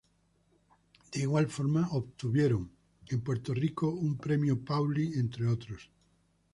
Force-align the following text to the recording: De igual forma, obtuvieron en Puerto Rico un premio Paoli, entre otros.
De 1.11 1.19
igual 1.19 1.47
forma, 1.47 1.87
obtuvieron 1.91 2.71
en 3.05 3.21
Puerto 3.21 3.53
Rico 3.53 3.89
un 3.89 4.17
premio 4.17 4.59
Paoli, 4.65 5.13
entre 5.19 5.45
otros. 5.45 5.91